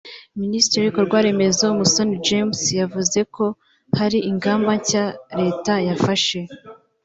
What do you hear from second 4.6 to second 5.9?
nshya Leta